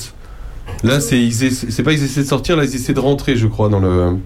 Là, 0.84 1.00
c'est 1.00 1.30
c'est 1.30 1.82
pas 1.82 1.92
ils 1.92 2.02
essaient 2.02 2.22
de 2.22 2.28
sortir, 2.28 2.56
là, 2.56 2.64
ils 2.64 2.74
essaient 2.74 2.92
de 2.92 3.00
rentrer, 3.00 3.36
je 3.36 3.46
crois, 3.46 3.68
dans 3.68 3.80
le 3.80 4.16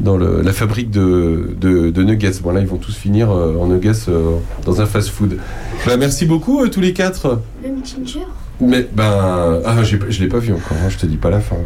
dans 0.00 0.16
le, 0.16 0.42
la 0.42 0.52
fabrique 0.52 0.90
de, 0.90 1.54
de, 1.60 1.90
de 1.90 2.02
nuggets. 2.02 2.32
Bon, 2.42 2.50
là, 2.50 2.60
ils 2.60 2.66
vont 2.66 2.78
tous 2.78 2.96
finir 2.96 3.30
euh, 3.30 3.54
en 3.56 3.68
nuggets 3.68 3.92
euh, 4.08 4.38
dans 4.64 4.80
un 4.80 4.86
fast-food. 4.86 5.38
Bah, 5.86 5.96
merci 5.96 6.26
beaucoup, 6.26 6.62
euh, 6.62 6.68
tous 6.68 6.80
les 6.80 6.92
quatre. 6.92 7.40
Même 7.62 7.76
Ginger? 7.84 8.26
Mais 8.60 8.88
ben, 8.92 9.60
ah, 9.64 9.82
je 9.84 9.96
l'ai 10.20 10.28
pas 10.28 10.38
vu 10.38 10.52
encore. 10.52 10.76
hein, 10.84 10.88
je 10.88 10.96
te 10.98 11.06
dis 11.06 11.16
pas 11.16 11.30
la 11.30 11.40
fin. 11.40 11.56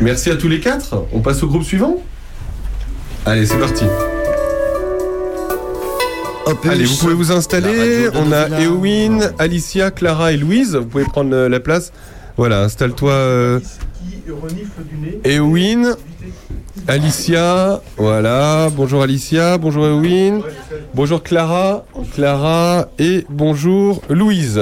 Merci 0.00 0.30
à 0.30 0.36
tous 0.36 0.48
les 0.48 0.60
quatre. 0.60 1.04
On 1.12 1.20
passe 1.20 1.42
au 1.42 1.46
groupe 1.46 1.62
suivant? 1.62 1.96
Allez, 3.28 3.44
c'est 3.44 3.58
parti. 3.58 3.84
Opus. 6.46 6.70
Allez, 6.70 6.86
vous 6.86 6.96
pouvez 6.96 7.12
vous 7.12 7.30
installer. 7.30 8.08
On 8.14 8.32
a. 8.32 8.58
Eowyn, 8.58 9.32
Alicia, 9.38 9.90
Clara 9.90 10.32
et 10.32 10.38
Louise. 10.38 10.76
Vous 10.76 10.86
pouvez 10.86 11.04
prendre 11.04 11.34
euh, 11.34 11.46
la 11.46 11.60
place. 11.60 11.92
Voilà, 12.38 12.62
installe-toi. 12.62 13.12
euh, 13.12 13.60
Eowyn, 15.26 15.94
Alicia, 16.86 17.82
voilà. 17.98 18.70
Bonjour 18.74 19.02
Alicia, 19.02 19.58
bonjour 19.58 19.86
Eowyn, 19.86 20.40
bonjour 20.94 21.22
Clara, 21.22 21.84
Clara 22.14 22.88
et 22.98 23.26
bonjour 23.28 24.00
Louise. 24.08 24.58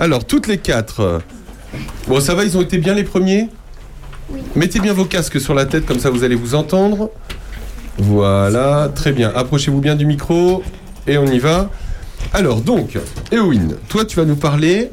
Alors, 0.00 0.24
toutes 0.24 0.48
les 0.48 0.58
quatre. 0.58 1.20
Bon, 2.08 2.18
ça 2.18 2.34
va, 2.34 2.42
ils 2.42 2.58
ont 2.58 2.62
été 2.62 2.78
bien 2.78 2.94
les 2.94 3.04
premiers? 3.04 3.50
Mettez 4.56 4.80
bien 4.80 4.94
vos 4.94 5.04
casques 5.04 5.40
sur 5.40 5.54
la 5.54 5.66
tête, 5.66 5.86
comme 5.86 6.00
ça 6.00 6.10
vous 6.10 6.24
allez 6.24 6.34
vous 6.34 6.56
entendre. 6.56 7.10
Voilà, 7.98 8.90
très 8.94 9.12
bien. 9.12 9.32
Approchez-vous 9.34 9.80
bien 9.80 9.94
du 9.94 10.06
micro 10.06 10.62
et 11.06 11.18
on 11.18 11.26
y 11.26 11.38
va. 11.38 11.70
Alors, 12.32 12.60
donc, 12.60 12.98
Eowyn, 13.32 13.68
toi 13.88 14.04
tu 14.04 14.16
vas 14.16 14.24
nous 14.24 14.36
parler 14.36 14.90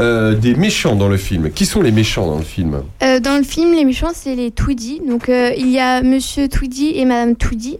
euh, 0.00 0.34
des 0.34 0.54
méchants 0.54 0.94
dans 0.96 1.08
le 1.08 1.16
film. 1.16 1.50
Qui 1.50 1.66
sont 1.66 1.82
les 1.82 1.90
méchants 1.90 2.26
dans 2.26 2.38
le 2.38 2.44
film? 2.44 2.82
Euh, 3.02 3.20
dans 3.20 3.36
le 3.36 3.42
film, 3.42 3.74
les 3.74 3.84
méchants, 3.84 4.12
c'est 4.14 4.34
les 4.34 4.50
Tweedy. 4.50 5.00
Donc, 5.06 5.28
euh, 5.28 5.50
il 5.58 5.68
y 5.68 5.78
a 5.78 6.02
Monsieur 6.02 6.48
Tweedy 6.48 6.92
et 6.94 7.04
Madame 7.04 7.36
Tweedy. 7.36 7.78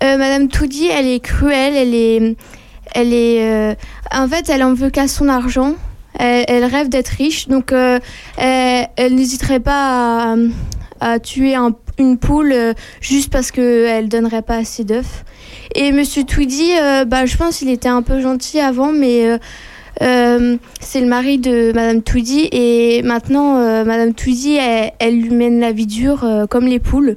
Madame 0.00 0.46
Tweedy, 0.46 0.86
elle 0.86 1.08
est 1.08 1.18
cruelle, 1.18 1.74
elle 1.74 1.92
est, 1.92 2.36
elle 2.94 3.12
est, 3.12 3.76
en 4.14 4.28
fait, 4.28 4.48
elle 4.48 4.62
en 4.62 4.72
veut 4.72 4.90
qu'à 4.90 5.08
son 5.08 5.28
argent. 5.28 5.74
Elle, 6.14 6.64
rêve 6.66 6.88
d'être 6.88 7.08
riche, 7.08 7.48
donc 7.48 7.72
elle, 7.72 8.00
elle 8.94 9.14
n'hésiterait 9.16 9.58
pas 9.58 10.34
à, 10.34 10.36
à 11.00 11.18
tuer 11.18 11.56
un- 11.56 11.74
une 11.98 12.18
poule 12.18 12.52
euh, 12.52 12.72
juste 13.00 13.30
parce 13.32 13.50
que 13.50 13.86
elle 13.86 14.08
donnerait 14.08 14.42
pas 14.42 14.56
assez 14.56 14.84
d'œufs. 14.84 15.24
Et 15.74 15.92
Monsieur 15.92 16.24
Tweedy, 16.24 16.72
euh, 16.80 17.04
bah, 17.04 17.26
je 17.26 17.36
pense 17.36 17.58
qu'il 17.58 17.68
était 17.68 17.88
un 17.88 18.02
peu 18.02 18.20
gentil 18.20 18.60
avant, 18.60 18.92
mais 18.92 19.38
euh, 20.02 20.56
c'est 20.80 21.00
le 21.00 21.06
mari 21.06 21.38
de 21.38 21.72
Madame 21.74 22.02
Tweedy 22.02 22.48
et 22.52 23.02
maintenant 23.02 23.58
euh, 23.58 23.84
Madame 23.84 24.14
Tweedy 24.14 24.58
elle, 24.98 25.20
lui 25.20 25.30
mène 25.30 25.60
la 25.60 25.72
vie 25.72 25.86
dure 25.86 26.24
comme 26.48 26.66
les 26.66 26.78
poules 26.78 27.16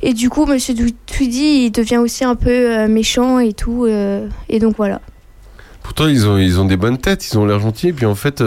et 0.00 0.14
du 0.14 0.30
coup 0.30 0.46
Monsieur 0.46 0.74
Tw- 0.74 0.94
Tweedy 1.06 1.66
il 1.66 1.70
devient 1.70 1.98
aussi 1.98 2.24
un 2.24 2.34
peu 2.34 2.86
méchant 2.88 3.38
et 3.38 3.52
tout 3.52 3.86
et 3.86 4.58
donc 4.58 4.76
voilà. 4.76 5.00
Pourtant, 5.82 6.08
ils 6.08 6.26
ont, 6.26 6.38
ils 6.38 6.58
ont 6.58 6.64
des 6.64 6.78
bonnes 6.78 6.96
têtes, 6.96 7.28
ils 7.30 7.38
ont 7.38 7.44
l'air 7.44 7.60
gentils, 7.60 7.88
et 7.88 7.92
puis 7.92 8.06
en 8.06 8.14
fait, 8.14 8.42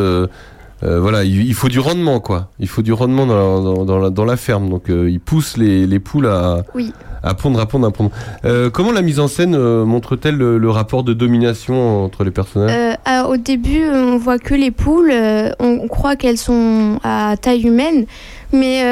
euh, 0.84 1.00
voilà, 1.00 1.24
il, 1.24 1.54
faut 1.56 1.70
du 1.70 1.80
rendement, 1.80 2.20
quoi. 2.20 2.50
Il 2.60 2.68
faut 2.68 2.84
du 2.84 2.94
rendement 2.94 3.26
dans 3.26 3.36
la, 3.36 3.64
dans, 3.64 3.86
dans 3.86 4.00
la, 4.00 4.10
dans 4.10 4.26
la 4.26 4.38
ferme. 4.38 4.70
Donc, 4.70 4.90
euh, 4.90 5.10
ils 5.10 5.20
poussent 5.20 5.58
les, 5.58 5.88
les 5.88 6.00
poules 6.00 6.28
à, 6.28 6.64
Oui. 6.76 6.94
à 7.24 7.34
pondre, 7.34 7.60
à 7.60 7.66
pondre, 7.66 7.88
à 7.88 7.92
pondre. 7.92 8.12
Euh, 8.46 8.70
comment 8.70 8.92
la 8.92 9.02
mise 9.02 9.20
en 9.20 9.28
scène 9.28 9.56
euh, 9.56 9.86
montre-t-elle 9.86 10.36
le, 10.36 10.60
le 10.60 10.70
rapport 10.70 11.04
de 11.04 11.14
domination 11.14 12.04
entre 12.06 12.24
les 12.24 12.32
personnages? 12.32 12.98
Alors, 13.06 13.32
au 13.32 13.38
début 13.38 13.90
on 13.90 14.18
voit 14.18 14.38
que 14.38 14.54
les 14.54 14.72
poules, 14.72 15.14
on, 15.60 15.88
croit 15.88 16.16
qu'elles 16.16 16.38
sont 16.38 17.00
à 17.04 17.36
taille 17.42 17.64
humaine 17.66 18.06
mais 18.54 18.84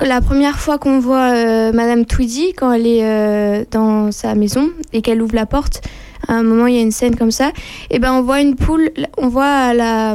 la 0.00 0.20
première 0.20 0.58
fois 0.58 0.78
qu'on 0.78 0.98
voit 0.98 1.72
Madame 1.72 2.04
Tweedy 2.04 2.52
quand 2.56 2.72
elle 2.72 2.86
est 2.86 3.66
dans 3.70 4.12
sa 4.12 4.34
maison 4.34 4.70
et 4.92 5.02
qu'elle 5.02 5.22
ouvre 5.22 5.34
la 5.34 5.46
porte, 5.46 5.82
à 6.28 6.34
un 6.34 6.42
moment 6.42 6.66
il 6.66 6.74
y 6.74 6.78
a 6.78 6.82
une 6.82 6.90
scène 6.90 7.16
comme 7.16 7.30
ça, 7.30 7.52
et 7.90 7.98
ben 7.98 8.12
on 8.12 8.22
voit 8.22 8.40
une 8.40 8.56
poule, 8.56 8.90
on 9.18 9.28
voit 9.28 9.72
la 9.74 10.14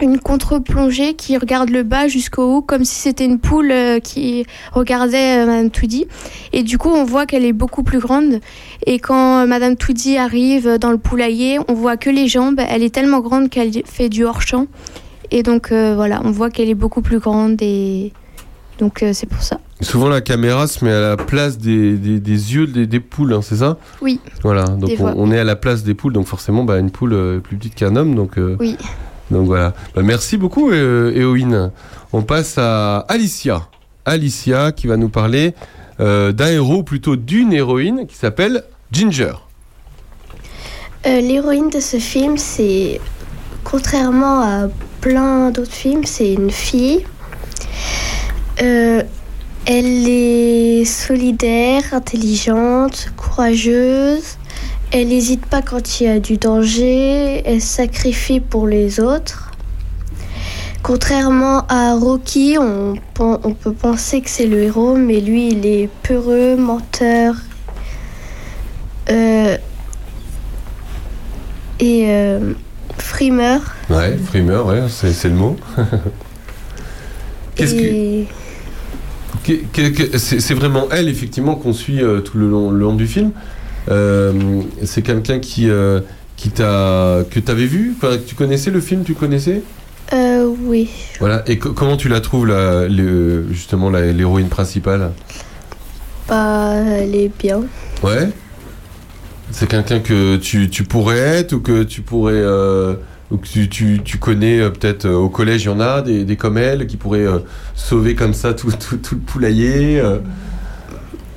une 0.00 0.18
contre-plongée 0.18 1.14
qui 1.14 1.36
regarde 1.36 1.70
le 1.70 1.82
bas 1.82 2.08
jusqu'au 2.08 2.56
haut 2.56 2.62
comme 2.62 2.84
si 2.84 2.96
c'était 2.96 3.24
une 3.24 3.38
poule 3.38 3.70
euh, 3.70 3.98
qui 4.00 4.46
regardait 4.72 5.42
euh, 5.42 5.46
Madame 5.46 5.70
Tweedy. 5.70 6.06
Et 6.52 6.62
du 6.62 6.78
coup, 6.78 6.90
on 6.90 7.04
voit 7.04 7.26
qu'elle 7.26 7.44
est 7.44 7.52
beaucoup 7.52 7.82
plus 7.82 7.98
grande. 7.98 8.40
Et 8.86 8.98
quand 8.98 9.40
euh, 9.40 9.46
Madame 9.46 9.76
Tweedy 9.76 10.16
arrive 10.16 10.78
dans 10.78 10.90
le 10.90 10.98
poulailler, 10.98 11.58
on 11.68 11.74
voit 11.74 11.96
que 11.96 12.10
les 12.10 12.28
jambes. 12.28 12.60
Elle 12.68 12.82
est 12.82 12.94
tellement 12.94 13.20
grande 13.20 13.50
qu'elle 13.50 13.72
fait 13.84 14.08
du 14.08 14.24
hors-champ. 14.24 14.66
Et 15.30 15.42
donc 15.42 15.72
euh, 15.72 15.94
voilà, 15.94 16.20
on 16.24 16.30
voit 16.30 16.50
qu'elle 16.50 16.68
est 16.68 16.74
beaucoup 16.74 17.02
plus 17.02 17.18
grande 17.18 17.60
et 17.60 18.12
donc 18.78 19.02
euh, 19.02 19.12
c'est 19.12 19.26
pour 19.26 19.42
ça. 19.42 19.60
Souvent 19.80 20.08
la 20.08 20.20
caméra 20.20 20.66
se 20.66 20.84
met 20.84 20.92
à 20.92 21.00
la 21.00 21.16
place 21.16 21.58
des, 21.58 21.96
des, 21.96 22.18
des 22.18 22.54
yeux 22.54 22.66
des, 22.66 22.86
des 22.86 23.00
poules, 23.00 23.32
hein, 23.32 23.40
c'est 23.42 23.56
ça? 23.56 23.78
Oui. 24.00 24.20
Voilà, 24.42 24.64
donc 24.64 24.90
on, 25.00 25.30
est 25.30 25.38
à 25.38 25.44
la 25.44 25.56
place 25.56 25.84
des 25.84 25.94
poules, 25.94 26.12
donc 26.12 26.26
forcément 26.26 26.64
bah, 26.64 26.78
une 26.78 26.90
poule 26.90 27.12
est 27.12 27.40
plus 27.40 27.56
petite 27.56 27.74
qu'un 27.74 27.94
homme, 27.96 28.14
donc, 28.14 28.38
euh, 28.38 28.56
Oui. 28.58 28.76
Donc 29.30 29.46
voilà. 29.46 29.74
Bah, 29.94 30.02
merci 30.02 30.36
beaucoup 30.36 30.70
euh, 30.70 31.12
Éowyn. 31.14 31.72
On 32.12 32.22
passe 32.22 32.56
à 32.58 32.98
Alicia. 33.08 33.68
Alicia 34.04 34.72
qui 34.72 34.86
va 34.86 34.96
nous 34.96 35.08
parler 35.08 35.54
euh, 36.00 36.32
d'un 36.32 36.48
héros, 36.48 36.82
plutôt 36.82 37.16
d'une 37.16 37.52
héroïne 37.52 38.06
qui 38.06 38.16
s'appelle 38.16 38.64
Ginger. 38.92 39.34
Euh, 41.06 41.20
L'héroïne 41.20 41.68
de 41.70 41.80
ce 41.80 41.98
film, 41.98 42.38
c'est 42.38 43.00
contrairement 43.64 44.40
à 44.40 44.68
plein 45.00 45.50
d'autres 45.50 45.72
films, 45.72 46.04
c'est 46.04 46.32
une 46.32 46.50
fille. 46.50 47.04
Elle 49.70 50.08
est 50.08 50.84
solidaire, 50.86 51.82
intelligente, 51.92 53.12
courageuse. 53.16 54.37
Elle 54.90 55.08
n'hésite 55.08 55.44
pas 55.46 55.60
quand 55.60 56.00
il 56.00 56.04
y 56.04 56.06
a 56.06 56.18
du 56.18 56.38
danger. 56.38 57.42
Elle 57.44 57.60
sacrifie 57.60 58.40
pour 58.40 58.66
les 58.66 59.00
autres. 59.00 59.52
Contrairement 60.82 61.66
à 61.68 61.94
Rocky, 61.94 62.56
on, 62.58 62.94
peut 63.14 63.72
penser 63.72 64.22
que 64.22 64.30
c'est 64.30 64.46
le 64.46 64.62
héros, 64.62 64.96
mais 64.96 65.20
lui, 65.20 65.48
il 65.48 65.66
est 65.66 65.90
peureux, 66.02 66.56
menteur. 66.56 67.34
Euh, 69.10 69.58
et 71.80 72.04
euh, 72.08 72.54
frimeur. 72.96 73.60
Ouais, 73.90 74.16
frimeur, 74.16 74.66
ouais, 74.66 74.84
c'est 74.88 75.28
le 75.28 75.34
mot. 75.34 75.56
Qu'est-ce 77.54 77.74
que, 77.74 77.82
et 77.82 78.26
c'est 80.18 80.54
vraiment 80.54 80.88
elle 80.90 81.08
effectivement 81.08 81.54
qu'on 81.54 81.72
suit 81.72 82.02
euh, 82.02 82.20
tout 82.20 82.38
le 82.38 82.48
long, 82.48 82.70
le 82.70 82.78
long 82.78 82.94
du 82.94 83.06
film. 83.06 83.32
Euh, 83.90 84.32
c'est 84.84 85.02
quelqu'un 85.02 85.38
qui 85.38 85.70
euh, 85.70 86.00
qui 86.36 86.50
t'a 86.50 87.20
que 87.30 87.40
t'avais 87.40 87.66
vu, 87.66 87.94
enfin, 87.96 88.16
que 88.16 88.22
tu 88.22 88.34
connaissais 88.34 88.70
le 88.70 88.80
film, 88.80 89.02
tu 89.04 89.14
connaissais? 89.14 89.62
euh, 90.12 90.46
oui, 90.62 90.88
Voilà. 91.20 91.42
Et 91.46 91.58
co- 91.58 91.72
comment 91.72 91.96
tu 91.96 92.08
la 92.08 92.20
trouves 92.20 92.46
la, 92.46 92.88
le- 92.88 93.46
justement 93.52 93.90
la- 93.90 94.12
l'héroïne 94.12 94.48
principale? 94.48 95.10
Bah, 96.28 96.74
elle 96.76 97.14
est 97.14 97.30
bien. 97.38 97.62
Ouais. 98.02 98.28
C'est 99.50 99.66
quelqu'un 99.68 100.00
que 100.00 100.36
tu, 100.36 100.68
tu 100.68 100.84
pourrais 100.84 101.18
être 101.18 101.54
ou 101.54 101.60
que 101.60 101.82
tu 101.82 102.02
pourrais 102.02 102.34
euh, 102.34 102.94
ou 103.30 103.38
que 103.38 103.46
tu, 103.46 103.68
tu, 103.70 104.00
tu 104.04 104.18
connais 104.18 104.60
euh, 104.60 104.70
peut-être 104.70 105.06
euh, 105.06 105.14
au 105.14 105.30
collège 105.30 105.62
il 105.64 105.66
y 105.66 105.68
en 105.70 105.80
a 105.80 106.02
des, 106.02 106.24
des 106.24 106.36
comme 106.36 106.58
elle 106.58 106.86
qui 106.86 106.96
pourraient 106.98 107.26
sauver 107.74 108.14
comme 108.14 108.34
ça 108.34 108.52
tout, 108.54 108.70
tout, 108.72 108.96
tout 108.98 109.14
le 109.14 109.20
poulailler. 109.22 110.02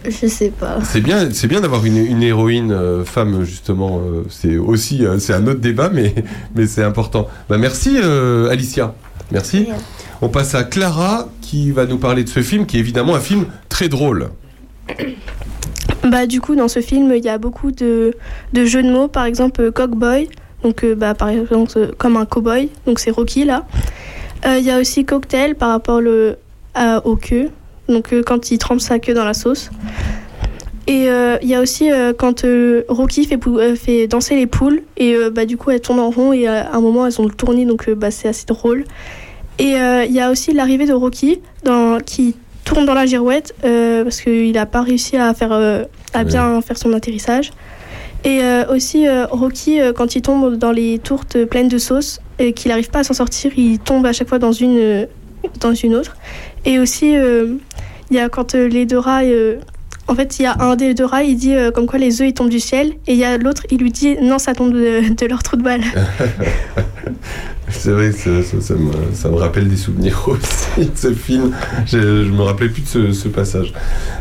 Je 0.09 0.27
sais 0.27 0.49
pas. 0.49 0.79
C'est 0.83 1.01
bien, 1.01 1.29
c'est 1.31 1.47
bien 1.47 1.61
d'avoir 1.61 1.85
une, 1.85 1.97
une 1.97 2.23
héroïne 2.23 2.71
euh, 2.71 3.05
femme 3.05 3.43
justement. 3.43 3.99
euh, 3.99 4.23
c'est 4.29 4.57
aussi, 4.57 5.05
euh, 5.05 5.19
c'est 5.19 5.33
un 5.33 5.45
autre 5.47 5.59
débat, 5.59 5.89
mais 5.93 6.15
mais 6.55 6.65
c'est 6.67 6.83
important. 6.83 7.27
Bah 7.49 7.57
merci 7.57 7.97
Alicia, 7.97 8.95
merci. 9.31 9.67
On 10.21 10.29
passe 10.29 10.55
à 10.55 10.63
Clara 10.63 11.29
qui 11.41 11.71
va 11.71 11.85
nous 11.85 11.97
parler 11.97 12.23
de 12.23 12.29
ce 12.29 12.41
film, 12.41 12.65
qui 12.65 12.77
est 12.77 12.79
évidemment 12.79 13.15
un 13.15 13.19
film 13.19 13.45
très 13.69 13.89
drôle. 13.89 14.29
Bah, 16.03 16.25
du 16.25 16.41
coup, 16.41 16.55
dans 16.55 16.67
ce 16.67 16.79
film, 16.79 17.13
il 17.15 17.23
y 17.23 17.29
a 17.29 17.37
beaucoup 17.37 17.71
de, 17.71 18.15
de 18.53 18.65
jeux 18.65 18.83
de 18.83 18.89
mots. 18.91 19.07
Par 19.07 19.25
exemple, 19.25 19.71
Cockboy, 19.71 20.29
donc 20.63 20.85
bah, 20.97 21.13
par 21.13 21.29
exemple 21.29 21.93
comme 21.97 22.17
un 22.17 22.25
cowboy, 22.25 22.69
donc 22.85 22.99
c'est 22.99 23.11
Rocky 23.11 23.45
là. 23.45 23.65
Il 24.45 24.63
y 24.63 24.71
a 24.71 24.79
aussi 24.79 25.05
Cocktail 25.05 25.53
par 25.55 25.69
rapport 25.69 26.01
le, 26.01 26.37
à, 26.73 27.05
aux 27.05 27.15
queues, 27.15 27.49
donc 27.87 28.13
euh, 28.13 28.23
quand 28.25 28.51
il 28.51 28.57
trempe 28.57 28.79
sa 28.79 28.99
queue 28.99 29.13
dans 29.13 29.25
la 29.25 29.33
sauce. 29.33 29.69
Et 30.87 31.09
euh, 31.09 31.37
il 31.41 31.47
y 31.47 31.55
a 31.55 31.61
aussi 31.61 31.91
euh, 31.91 32.11
quand 32.11 32.45
Rocky 32.87 33.27
fait, 33.27 34.07
danser 34.07 34.35
les 34.35 34.47
poules, 34.47 34.81
et 34.97 35.15
bah, 35.31 35.45
du 35.45 35.57
coup 35.57 35.71
elles 35.71 35.81
tournent 35.81 35.99
en 35.99 36.09
rond, 36.09 36.33
et 36.33 36.47
à 36.47 36.73
un 36.73 36.81
moment 36.81 37.05
elles 37.05 37.21
ont 37.21 37.29
tourné, 37.29 37.65
donc 37.65 37.87
euh, 37.87 37.95
bah, 37.95 38.11
c'est 38.11 38.27
assez 38.27 38.45
drôle. 38.45 38.85
Et 39.59 39.73
il 39.73 40.11
y 40.11 40.19
a 40.19 40.31
aussi 40.31 40.53
l'arrivée 40.53 40.87
de 40.87 40.93
Rocky 40.93 41.39
dans, 41.63 41.99
qui 41.99 42.35
tourne 42.65 42.85
dans 42.85 42.95
la 42.95 43.05
girouette 43.05 43.53
parce 43.61 44.21
qu'il 44.21 44.53
n'a 44.53 44.65
pas 44.65 44.81
réussi 44.81 45.17
à, 45.17 45.35
faire, 45.35 45.51
à 46.13 46.23
bien 46.23 46.61
faire 46.61 46.77
son 46.77 46.93
atterrissage. 46.93 47.51
Et 48.23 48.43
euh, 48.43 48.65
aussi 48.67 49.07
euh, 49.07 49.25
Rocky, 49.25 49.81
euh, 49.81 49.93
quand 49.93 50.15
il 50.15 50.21
tombe 50.21 50.55
dans 50.55 50.71
les 50.71 50.99
tourtes 50.99 51.43
pleines 51.45 51.67
de 51.67 51.79
sauce 51.79 52.19
et 52.37 52.53
qu'il 52.53 52.69
n'arrive 52.69 52.91
pas 52.91 52.99
à 52.99 53.03
s'en 53.03 53.13
sortir, 53.13 53.51
il 53.57 53.79
tombe 53.79 54.05
à 54.05 54.13
chaque 54.13 54.29
fois 54.29 54.37
dans 54.37 54.51
une, 54.51 55.07
dans 55.59 55.73
une 55.73 55.95
autre. 55.95 56.15
Et 56.65 56.79
aussi, 56.79 57.15
euh, 57.15 57.55
il 58.09 58.17
y 58.17 58.19
a 58.19 58.29
quand 58.29 58.55
euh, 58.55 58.67
les 58.67 58.85
deux 58.85 58.99
rats... 58.99 59.23
euh, 59.23 59.55
en 60.07 60.15
fait, 60.15 60.39
il 60.39 60.43
y 60.43 60.45
a 60.45 60.57
un 60.59 60.75
des 60.75 60.93
deux 60.93 61.05
rats, 61.05 61.23
il 61.23 61.37
dit 61.37 61.53
comme 61.73 61.85
quoi 61.85 61.97
les 61.97 62.21
œufs 62.21 62.27
ils 62.27 62.33
tombent 62.33 62.49
du 62.49 62.59
ciel, 62.59 62.93
et 63.07 63.13
il 63.13 63.17
y 63.17 63.23
a 63.23 63.37
l'autre, 63.37 63.63
il 63.71 63.77
lui 63.79 63.91
dit 63.91 64.17
non, 64.21 64.39
ça 64.39 64.53
tombe 64.53 64.73
de, 64.73 65.25
leur 65.27 65.41
trou 65.41 65.55
de 65.55 65.61
balle. 65.63 65.83
C'est 67.69 67.91
vrai, 67.91 68.11
ça, 68.11 68.29
ça- 68.59 69.29
me, 69.29 69.35
rappelle 69.35 69.69
des 69.69 69.77
souvenirs 69.77 70.21
aussi 70.27 70.85
de 70.89 70.91
ce 70.97 71.13
film. 71.13 71.51
Je, 71.85 72.25
je 72.25 72.29
me 72.29 72.41
rappelais 72.41 72.67
plus 72.67 72.81
de 72.81 73.13
ce, 73.13 73.27
passage. 73.29 73.71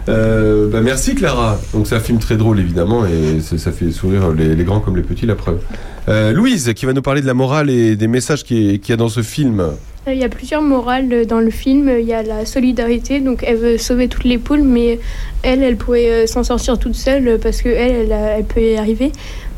Bah 0.07 0.81
merci 0.81 1.17
Clara. 1.17 1.59
Donc 1.73 1.89
c'est 1.89 1.97
un 1.97 2.01
film 2.01 2.19
très 2.21 2.37
drôle 2.37 2.61
évidemment 2.61 3.05
et 3.07 3.41
ça 3.41 3.73
fait 3.73 3.91
sourire 3.91 4.31
les, 4.31 4.65
grands 4.65 4.79
comme 4.79 4.97
les 4.97 5.03
petits, 5.03 5.27
la 5.27 5.35
preuve. 5.35 5.59
Louise 6.07 6.73
qui 6.77 6.87
va 6.87 6.93
nous 6.93 7.03
parler 7.03 7.23
de 7.23 7.27
la 7.27 7.35
morale 7.35 7.69
et 7.71 7.97
des 7.97 8.07
messages 8.09 8.45
qui- 8.45 8.79
qu'il 8.79 8.93
y 8.93 8.95
a 8.95 8.97
dans 8.97 9.09
ce 9.09 9.23
film. 9.23 9.65
Euh, 10.09 10.15
Il 10.15 10.21
y 10.21 10.25
a 10.25 10.29
plusieurs 10.29 10.63
morales 10.63 11.13
euh, 11.13 11.25
dans 11.25 11.41
le 11.41 11.51
film. 11.51 11.91
Il 11.99 12.07
y 12.07 12.13
a 12.15 12.23
la 12.23 12.47
solidarité, 12.47 13.21
donc 13.21 13.45
elle 13.47 13.57
veut 13.57 13.79
sauver 13.79 14.09
toutes 14.09 14.25
les 14.25 14.39
poules, 14.39 14.63
mais 14.63 14.99
elle, 15.43 15.63
elle 15.63 15.77
pourrait 15.77 16.11
euh, 16.11 16.27
s'en 16.27 16.43
sortir 16.43 16.79
toute 16.79 16.95
seule 16.95 17.29
euh, 17.29 17.39
parce 17.39 17.63
que 17.63 17.69
elle, 17.69 18.11
elle, 18.11 18.45
peut 18.45 18.63
y 18.63 18.77
arriver. 18.77 19.13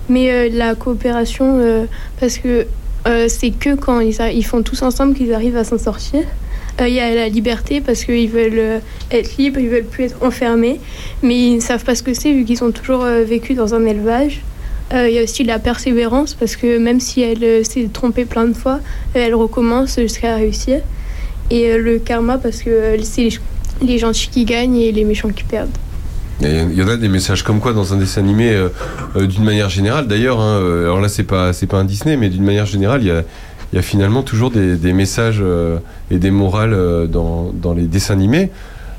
Mais 0.08 0.32
euh, 0.32 0.48
la 0.52 0.74
coopération, 0.74 1.58
euh, 1.58 1.84
parce 2.18 2.38
que 2.38 2.66
euh, 3.06 3.26
c'est 3.28 3.50
que 3.50 3.74
quand 3.74 4.00
ils, 4.00 4.16
ils 4.32 4.44
font 4.44 4.62
tous 4.62 4.82
ensemble 4.82 5.14
qu'ils 5.14 5.32
arrivent 5.32 5.56
à 5.56 5.64
s'en 5.64 5.78
sortir. 5.78 6.22
Euh, 6.80 6.88
Il 6.88 6.94
y 6.94 7.00
a 7.00 7.14
la 7.14 7.28
liberté 7.28 7.80
parce 7.80 8.04
qu'ils 8.04 8.30
veulent 8.30 8.58
euh, 8.58 8.78
être 9.10 9.36
libres, 9.36 9.60
ils 9.60 9.68
veulent 9.68 9.84
plus 9.84 10.04
être 10.04 10.22
enfermés, 10.22 10.80
mais 11.22 11.36
ils 11.36 11.56
ne 11.56 11.60
savent 11.60 11.84
pas 11.84 11.94
ce 11.94 12.02
que 12.02 12.14
c'est 12.14 12.32
vu 12.32 12.44
qu'ils 12.44 12.64
ont 12.64 12.72
toujours 12.72 13.04
euh, 13.04 13.24
vécu 13.24 13.54
dans 13.54 13.74
un 13.74 13.84
élevage. 13.84 14.40
Euh, 14.92 15.08
Il 15.08 15.14
y 15.14 15.18
a 15.18 15.22
aussi 15.22 15.44
la 15.44 15.58
persévérance 15.58 16.34
parce 16.34 16.56
que 16.56 16.78
même 16.78 17.00
si 17.00 17.22
elle 17.22 17.42
euh, 17.42 17.64
s'est 17.64 17.88
trompée 17.92 18.24
plein 18.24 18.44
de 18.44 18.52
fois, 18.52 18.80
euh, 19.16 19.24
elle 19.26 19.34
recommence 19.34 19.98
jusqu'à 19.98 20.36
réussir. 20.36 20.80
Et 21.50 21.76
le 21.76 21.98
karma 21.98 22.38
parce 22.38 22.62
que 22.62 22.96
c'est 23.02 23.28
les- 23.82 23.98
gentils 23.98 24.28
qui 24.30 24.44
gagnent 24.44 24.76
et 24.76 24.92
les 24.92 25.04
méchants 25.04 25.28
qui 25.28 25.44
perdent. 25.44 25.76
Il 26.40 26.72
y 26.74 26.82
en 26.82 26.88
a 26.88 26.96
des 26.96 27.08
messages 27.08 27.42
comme 27.42 27.60
quoi 27.60 27.72
dans 27.72 27.92
un 27.92 27.98
dessin 27.98 28.22
animé, 28.22 28.56
d'une 29.16 29.44
manière 29.44 29.68
générale 29.68 30.08
d'ailleurs. 30.08 30.40
hein, 30.40 30.56
alors 30.58 31.00
là, 31.00 31.08
c'est 31.08 31.22
pas 31.24 31.52
c'est 31.52 31.66
pas 31.66 31.78
un 31.78 31.84
Disney, 31.84 32.16
mais 32.16 32.30
d'une 32.30 32.42
manière 32.42 32.66
générale, 32.66 33.02
il 33.02 33.24
y 33.74 33.78
a 33.78 33.82
finalement 33.82 34.22
toujours 34.22 34.50
des, 34.50 34.92
messages 34.92 35.42
et 36.10 36.16
des 36.18 36.30
morales 36.30 37.08
dans, 37.08 37.52
dans 37.52 37.74
les 37.74 37.82
dessins 37.82 38.14
animés. 38.14 38.50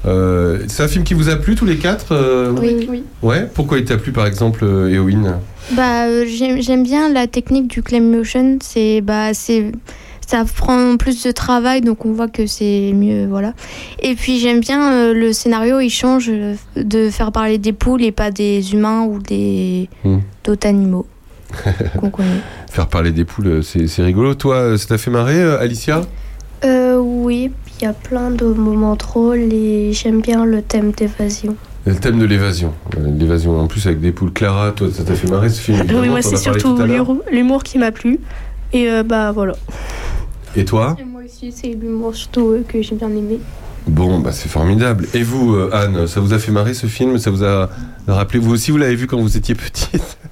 Euh, 0.05 0.59
c'est 0.67 0.83
un 0.83 0.87
film 0.87 1.03
qui 1.03 1.13
vous 1.13 1.29
a 1.29 1.35
plu 1.37 1.55
tous 1.55 1.65
les 1.65 1.77
quatre 1.77 2.07
euh, 2.11 2.51
Oui. 2.59 2.87
oui. 2.89 3.03
Ouais. 3.21 3.47
Pourquoi 3.53 3.77
il 3.79 3.85
t'a 3.85 3.97
plu 3.97 4.11
par 4.11 4.25
exemple, 4.27 4.63
Eowyn 4.65 5.39
Bah, 5.71 6.05
euh, 6.07 6.25
j'aime 6.27 6.61
j'aime 6.61 6.83
bien 6.83 7.11
la 7.11 7.27
technique 7.27 7.67
du 7.69 7.81
claim 7.81 8.01
motion. 8.01 8.57
C'est 8.61 9.01
bah 9.01 9.33
c'est 9.33 9.71
ça 10.27 10.43
prend 10.55 10.95
plus 10.97 11.23
de 11.23 11.31
travail, 11.31 11.81
donc 11.81 12.05
on 12.05 12.11
voit 12.13 12.27
que 12.29 12.45
c'est 12.47 12.91
mieux, 12.93 13.27
voilà. 13.27 13.53
Et 14.01 14.15
puis 14.15 14.39
j'aime 14.39 14.59
bien 14.61 14.91
euh, 14.93 15.13
le 15.13 15.31
scénario, 15.33 15.79
il 15.79 15.89
change 15.89 16.31
de 16.75 17.09
faire 17.09 17.31
parler 17.31 17.57
des 17.57 17.73
poules 17.73 18.03
et 18.03 18.11
pas 18.11 18.31
des 18.31 18.73
humains 18.73 19.03
ou 19.03 19.19
des 19.19 19.89
Hmm. 20.03 20.19
d'autres 20.43 20.67
animaux 20.67 21.05
qu'on 21.99 22.09
connaît. 22.09 22.39
Faire 22.71 22.87
parler 22.87 23.11
des 23.11 23.25
poules, 23.25 23.61
c'est 23.63 24.01
rigolo. 24.03 24.33
Toi, 24.33 24.77
ça 24.77 24.87
t'a 24.87 24.97
fait 24.97 25.11
marrer, 25.11 25.41
Alicia? 25.41 26.01
Euh, 26.65 26.97
oui, 26.97 27.51
y 27.83 27.85
a 27.85 27.93
plein 27.93 28.31
de 28.31 28.45
moments 28.45 28.95
drôles 28.95 29.51
et 29.53 29.91
j'aime 29.91 30.21
bien 30.21 30.45
le 30.45 30.61
thème 30.61 30.91
d'évasion. 30.91 31.55
Le 31.85 31.93
thème 31.95 32.17
de 32.17 32.23
l'évasion. 32.25 32.73
Euh, 32.97 33.11
L'évasion 33.19 33.59
en 33.59 33.67
plus 33.67 33.85
avec 33.87 33.99
des 33.99 34.13
poules. 34.13 34.31
Clara, 34.31 34.71
toi, 34.71 34.87
ça 34.91 35.03
t'a 35.03 35.15
fait 35.15 35.29
marrer 35.29 35.49
ce 35.49 35.59
film 35.59 35.79
oui, 36.01 36.07
moi 36.07 36.21
c'est 36.21 36.37
surtout 36.37 36.77
l'humour- 36.77 37.17
l'humour 37.29 37.61
qui 37.63 37.77
m'a 37.77 37.91
plu. 37.91 38.19
Et 38.71 38.89
euh, 38.89 39.03
bah 39.03 39.33
voilà. 39.33 39.53
Et 40.55 40.63
toi 40.63 40.95
Et 40.99 41.03
moi 41.03 41.21
aussi, 41.25 41.51
c'est 41.51 41.73
l'humour 41.73 42.15
surtout 42.15 42.51
euh, 42.51 42.63
que 42.65 42.81
j'ai 42.81 42.95
bien 42.95 43.09
aimé. 43.09 43.39
Bon, 43.87 44.19
bah 44.19 44.31
c'est 44.31 44.47
formidable. 44.49 45.07
Et 45.13 45.23
vous, 45.23 45.53
euh, 45.55 45.69
Anne, 45.73 46.07
ça 46.07 46.21
vous 46.21 46.33
a 46.33 46.39
fait 46.39 46.51
marrer 46.51 46.73
ce 46.73 46.87
film? 46.87 47.17
Ça 47.17 47.31
vous 47.31 47.43
a 47.43 47.69
rappelé 48.07 48.39
Vous 48.39 48.51
aussi, 48.53 48.71
vous 48.71 48.77
l'avez 48.77 48.95
vu 48.95 49.07
quand 49.07 49.19
vous 49.19 49.35
étiez 49.37 49.55
petite? 49.55 50.17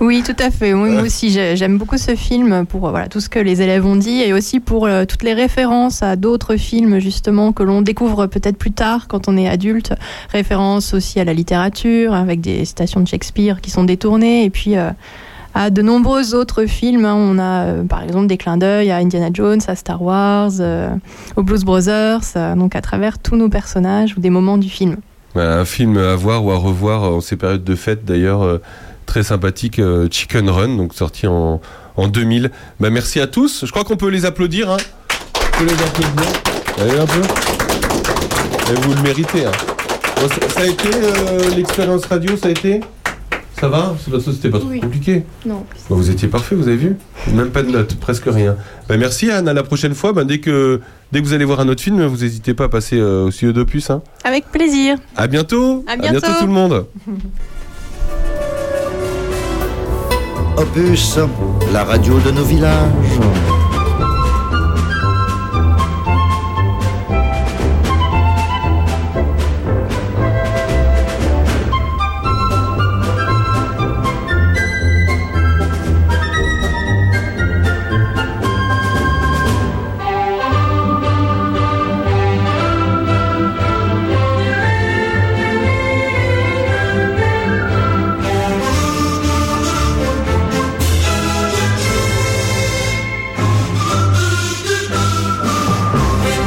Oui, 0.00 0.24
tout 0.26 0.34
à 0.40 0.50
fait. 0.50 0.74
Moi 0.74 1.02
aussi, 1.02 1.30
j'ai- 1.30 1.56
j'aime 1.56 1.78
beaucoup 1.78 1.96
ce 1.96 2.16
film 2.16 2.66
pour 2.66 2.80
voilà, 2.90 3.06
tout 3.08 3.20
ce 3.20 3.28
que 3.28 3.38
les 3.38 3.62
élèves 3.62 3.86
ont 3.86 3.94
dit 3.94 4.20
et 4.20 4.32
aussi 4.32 4.58
pour 4.58 4.86
euh, 4.86 5.04
toutes 5.04 5.22
les 5.22 5.34
références 5.34 6.02
à 6.02 6.16
d'autres 6.16 6.56
films, 6.56 6.98
justement, 6.98 7.52
que 7.52 7.62
l'on 7.62 7.80
découvre 7.80 8.26
peut-être 8.26 8.56
plus 8.56 8.72
tard 8.72 9.06
quand 9.06 9.28
on 9.28 9.36
est 9.36 9.48
adulte. 9.48 9.92
Références 10.32 10.94
aussi 10.94 11.20
à 11.20 11.24
la 11.24 11.32
littérature, 11.32 12.12
avec 12.12 12.40
des 12.40 12.64
citations 12.64 12.98
de 13.00 13.06
Shakespeare 13.06 13.60
qui 13.60 13.70
sont 13.70 13.84
détournées. 13.84 14.44
Et 14.44 14.50
puis. 14.50 14.76
euh, 14.76 14.90
à 15.54 15.70
de 15.70 15.82
nombreux 15.82 16.34
autres 16.34 16.64
films, 16.66 17.04
hein. 17.04 17.14
on 17.14 17.38
a 17.38 17.64
euh, 17.66 17.84
par 17.84 18.02
exemple 18.02 18.26
des 18.26 18.36
clins 18.36 18.56
d'œil 18.56 18.90
à 18.90 18.96
Indiana 18.96 19.28
Jones, 19.32 19.60
à 19.66 19.74
Star 19.76 20.02
Wars, 20.02 20.50
euh, 20.60 20.90
aux 21.36 21.42
Blues 21.42 21.64
Brothers, 21.64 22.20
euh, 22.36 22.54
donc 22.54 22.74
à 22.74 22.80
travers 22.80 23.18
tous 23.18 23.36
nos 23.36 23.48
personnages 23.48 24.14
ou 24.16 24.20
des 24.20 24.30
moments 24.30 24.58
du 24.58 24.68
film. 24.70 24.96
Voilà, 25.34 25.58
Un 25.60 25.64
film 25.64 25.96
à 25.96 26.14
voir 26.14 26.44
ou 26.44 26.50
à 26.50 26.56
revoir 26.56 27.04
en 27.04 27.20
ces 27.20 27.36
périodes 27.36 27.64
de 27.64 27.74
fête, 27.74 28.04
d'ailleurs, 28.04 28.42
euh, 28.42 28.60
très 29.06 29.22
sympathique, 29.22 29.78
euh, 29.78 30.08
Chicken 30.10 30.48
Run, 30.48 30.76
donc 30.76 30.94
sorti 30.94 31.26
en, 31.26 31.60
en 31.96 32.08
2000. 32.08 32.50
Bah, 32.80 32.90
merci 32.90 33.20
à 33.20 33.26
tous. 33.26 33.64
Je 33.64 33.70
crois 33.70 33.84
qu'on 33.84 33.96
peut 33.96 34.08
les 34.08 34.24
applaudir. 34.26 34.70
Hein. 34.70 34.76
On 35.34 35.58
peut 35.58 35.64
les 35.64 35.82
applaudir. 35.82 36.32
Allez, 36.80 36.98
un 36.98 37.06
peu. 37.06 38.72
Et 38.72 38.74
vous 38.80 38.94
le 38.94 39.02
méritez. 39.02 39.44
Hein. 39.46 39.52
Bon, 40.16 40.28
ça, 40.28 40.48
ça 40.48 40.60
a 40.60 40.66
été 40.66 40.88
euh, 40.94 41.50
l'expérience 41.56 42.04
radio, 42.06 42.36
ça 42.36 42.48
a 42.48 42.50
été? 42.50 42.80
Ça 43.62 43.68
va 43.68 43.94
C'était 44.20 44.50
pas 44.50 44.58
trop 44.58 44.70
Oui. 44.70 44.80
compliqué 44.80 45.22
Non. 45.46 45.64
Bah, 45.88 45.94
vous 45.94 46.10
étiez 46.10 46.26
parfait, 46.26 46.56
vous 46.56 46.66
avez 46.66 46.76
vu 46.76 46.96
Même 47.32 47.50
pas 47.50 47.62
de 47.62 47.70
notes, 47.70 47.94
presque 47.94 48.24
rien. 48.26 48.56
Bah, 48.88 48.96
merci 48.96 49.30
Anne, 49.30 49.46
à 49.46 49.52
la 49.52 49.62
prochaine 49.62 49.94
fois. 49.94 50.12
Bah, 50.12 50.24
dès, 50.24 50.40
que, 50.40 50.80
dès 51.12 51.22
que 51.22 51.26
vous 51.28 51.32
allez 51.32 51.44
voir 51.44 51.60
un 51.60 51.68
autre 51.68 51.80
film, 51.80 52.04
vous 52.04 52.16
n'hésitez 52.24 52.54
pas 52.54 52.64
à 52.64 52.68
passer 52.68 52.98
euh, 52.98 53.26
au 53.26 53.30
CE 53.30 53.46
d'Opus. 53.52 53.88
Hein. 53.90 54.02
Avec 54.24 54.46
plaisir. 54.50 54.98
À 55.16 55.28
bientôt 55.28 55.84
À 55.86 55.96
bientôt. 55.96 56.26
tout 56.40 56.46
le 56.46 56.52
monde 56.52 56.86
Opus, 60.56 61.18
la 61.72 61.84
radio 61.84 62.18
de 62.18 62.32
nos 62.32 62.42
villages. 62.44 63.51